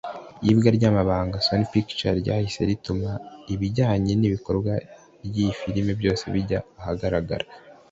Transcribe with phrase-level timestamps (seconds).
[0.41, 3.11] Iyibwa ry’amabanga ya Sony Pictures ryahise rituma
[3.53, 4.73] ibijyanye n’ikorwa
[5.25, 7.45] ry’iyi filime byose bijya ahagaragara